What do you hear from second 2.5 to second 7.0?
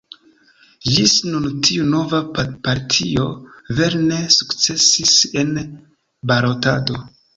partio vere ne sukcesis en balotado.